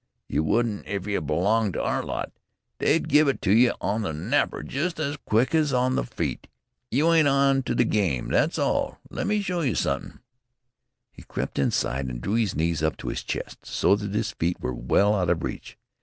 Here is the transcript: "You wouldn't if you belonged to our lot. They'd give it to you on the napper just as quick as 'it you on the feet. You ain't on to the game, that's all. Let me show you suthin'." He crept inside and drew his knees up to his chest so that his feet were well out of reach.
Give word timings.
"You 0.27 0.43
wouldn't 0.43 0.87
if 0.87 1.05
you 1.05 1.21
belonged 1.21 1.73
to 1.73 1.83
our 1.83 2.01
lot. 2.01 2.31
They'd 2.79 3.07
give 3.07 3.27
it 3.27 3.39
to 3.43 3.51
you 3.51 3.75
on 3.79 4.01
the 4.01 4.11
napper 4.13 4.63
just 4.63 4.99
as 4.99 5.15
quick 5.15 5.53
as 5.53 5.71
'it 5.71 5.75
you 5.75 5.79
on 5.79 5.95
the 5.95 6.03
feet. 6.03 6.47
You 6.89 7.13
ain't 7.13 7.27
on 7.27 7.61
to 7.61 7.75
the 7.75 7.85
game, 7.85 8.29
that's 8.29 8.57
all. 8.57 8.97
Let 9.11 9.27
me 9.27 9.43
show 9.43 9.61
you 9.61 9.75
suthin'." 9.75 10.19
He 11.11 11.21
crept 11.21 11.59
inside 11.59 12.07
and 12.07 12.19
drew 12.19 12.33
his 12.33 12.55
knees 12.55 12.81
up 12.81 12.97
to 12.97 13.09
his 13.09 13.21
chest 13.21 13.67
so 13.67 13.95
that 13.95 14.15
his 14.15 14.31
feet 14.31 14.59
were 14.59 14.73
well 14.73 15.13
out 15.13 15.29
of 15.29 15.43
reach. 15.43 15.77